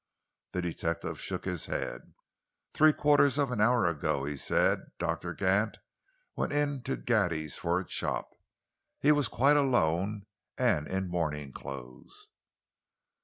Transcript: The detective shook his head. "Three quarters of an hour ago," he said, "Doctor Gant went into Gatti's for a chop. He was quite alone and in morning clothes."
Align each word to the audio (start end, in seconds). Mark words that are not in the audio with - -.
The 0.53 0.63
detective 0.63 1.19
shook 1.21 1.45
his 1.45 1.67
head. 1.67 2.15
"Three 2.73 2.91
quarters 2.91 3.37
of 3.37 3.51
an 3.51 3.61
hour 3.61 3.85
ago," 3.87 4.23
he 4.25 4.35
said, 4.35 4.79
"Doctor 4.97 5.31
Gant 5.35 5.77
went 6.35 6.53
into 6.53 6.97
Gatti's 6.97 7.55
for 7.57 7.79
a 7.79 7.85
chop. 7.85 8.31
He 8.99 9.11
was 9.11 9.27
quite 9.27 9.57
alone 9.57 10.25
and 10.57 10.87
in 10.87 11.07
morning 11.07 11.51
clothes." 11.53 12.29